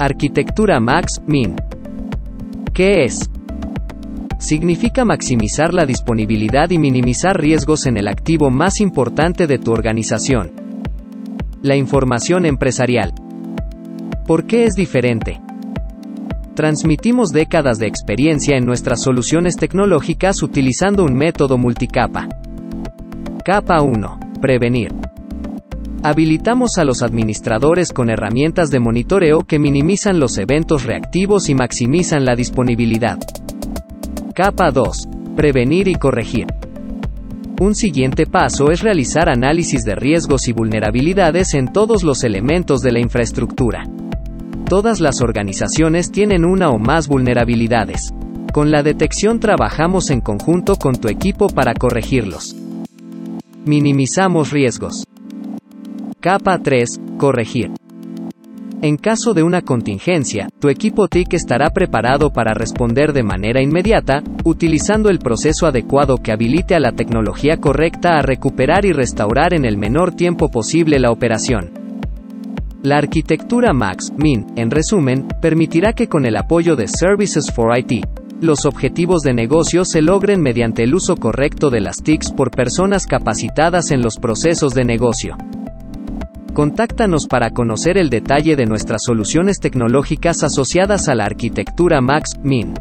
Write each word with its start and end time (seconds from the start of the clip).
Arquitectura 0.00 0.80
Max, 0.80 1.20
Min. 1.26 1.56
¿Qué 2.72 3.04
es? 3.04 3.28
Significa 4.38 5.04
maximizar 5.04 5.74
la 5.74 5.84
disponibilidad 5.84 6.70
y 6.70 6.78
minimizar 6.78 7.38
riesgos 7.38 7.84
en 7.84 7.98
el 7.98 8.08
activo 8.08 8.48
más 8.50 8.80
importante 8.80 9.46
de 9.46 9.58
tu 9.58 9.72
organización. 9.72 10.52
La 11.60 11.76
información 11.76 12.46
empresarial. 12.46 13.12
¿Por 14.26 14.46
qué 14.46 14.64
es 14.64 14.72
diferente? 14.72 15.38
Transmitimos 16.54 17.30
décadas 17.30 17.78
de 17.78 17.86
experiencia 17.86 18.56
en 18.56 18.64
nuestras 18.64 19.02
soluciones 19.02 19.56
tecnológicas 19.56 20.42
utilizando 20.42 21.04
un 21.04 21.12
método 21.12 21.58
multicapa. 21.58 22.26
Capa 23.44 23.82
1. 23.82 24.18
Prevenir. 24.40 25.09
Habilitamos 26.02 26.78
a 26.78 26.84
los 26.84 27.02
administradores 27.02 27.92
con 27.92 28.08
herramientas 28.08 28.70
de 28.70 28.80
monitoreo 28.80 29.40
que 29.40 29.58
minimizan 29.58 30.18
los 30.18 30.38
eventos 30.38 30.84
reactivos 30.84 31.50
y 31.50 31.54
maximizan 31.54 32.24
la 32.24 32.34
disponibilidad. 32.34 33.18
Capa 34.34 34.70
2. 34.70 35.08
Prevenir 35.36 35.88
y 35.88 35.96
corregir. 35.96 36.46
Un 37.60 37.74
siguiente 37.74 38.24
paso 38.24 38.70
es 38.70 38.80
realizar 38.80 39.28
análisis 39.28 39.84
de 39.84 39.94
riesgos 39.94 40.48
y 40.48 40.52
vulnerabilidades 40.52 41.52
en 41.52 41.70
todos 41.70 42.02
los 42.02 42.24
elementos 42.24 42.80
de 42.80 42.92
la 42.92 43.00
infraestructura. 43.00 43.84
Todas 44.70 45.00
las 45.00 45.20
organizaciones 45.20 46.10
tienen 46.10 46.46
una 46.46 46.70
o 46.70 46.78
más 46.78 47.08
vulnerabilidades. 47.08 48.14
Con 48.54 48.70
la 48.70 48.82
detección 48.82 49.38
trabajamos 49.38 50.08
en 50.08 50.22
conjunto 50.22 50.76
con 50.76 50.94
tu 50.94 51.08
equipo 51.08 51.48
para 51.48 51.74
corregirlos. 51.74 52.56
Minimizamos 53.66 54.50
riesgos. 54.50 55.04
Capa 56.20 56.58
3. 56.58 57.00
Corregir. 57.16 57.70
En 58.82 58.98
caso 58.98 59.32
de 59.32 59.42
una 59.42 59.62
contingencia, 59.62 60.50
tu 60.58 60.68
equipo 60.68 61.08
TIC 61.08 61.32
estará 61.32 61.70
preparado 61.70 62.30
para 62.30 62.52
responder 62.52 63.14
de 63.14 63.22
manera 63.22 63.62
inmediata, 63.62 64.22
utilizando 64.44 65.08
el 65.08 65.18
proceso 65.18 65.66
adecuado 65.66 66.18
que 66.18 66.30
habilite 66.30 66.74
a 66.74 66.78
la 66.78 66.92
tecnología 66.92 67.56
correcta 67.56 68.18
a 68.18 68.22
recuperar 68.22 68.84
y 68.84 68.92
restaurar 68.92 69.54
en 69.54 69.64
el 69.64 69.78
menor 69.78 70.12
tiempo 70.12 70.50
posible 70.50 70.98
la 70.98 71.10
operación. 71.10 71.70
La 72.82 72.98
arquitectura 72.98 73.72
Max, 73.72 74.12
Min, 74.14 74.44
en 74.56 74.70
resumen, 74.70 75.26
permitirá 75.40 75.94
que 75.94 76.08
con 76.08 76.26
el 76.26 76.36
apoyo 76.36 76.76
de 76.76 76.86
Services 76.86 77.50
for 77.50 77.72
IT, 77.78 78.04
los 78.42 78.66
objetivos 78.66 79.22
de 79.22 79.32
negocio 79.32 79.86
se 79.86 80.02
logren 80.02 80.42
mediante 80.42 80.82
el 80.82 80.94
uso 80.94 81.16
correcto 81.16 81.70
de 81.70 81.80
las 81.80 82.02
TICs 82.02 82.32
por 82.32 82.50
personas 82.50 83.06
capacitadas 83.06 83.90
en 83.90 84.02
los 84.02 84.18
procesos 84.18 84.74
de 84.74 84.84
negocio. 84.84 85.38
Contáctanos 86.60 87.26
para 87.26 87.52
conocer 87.52 87.96
el 87.96 88.10
detalle 88.10 88.54
de 88.54 88.66
nuestras 88.66 89.04
soluciones 89.06 89.60
tecnológicas 89.60 90.42
asociadas 90.42 91.08
a 91.08 91.14
la 91.14 91.24
arquitectura 91.24 92.02
Max 92.02 92.38
Min. 92.42 92.74